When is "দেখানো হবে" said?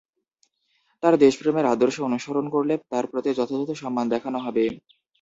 4.13-4.63